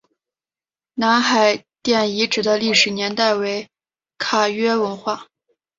[0.95, 3.69] 南海殿遗址的历史年代为
[4.17, 5.27] 卡约文化。